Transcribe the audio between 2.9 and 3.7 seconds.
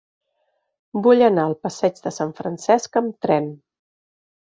amb tren.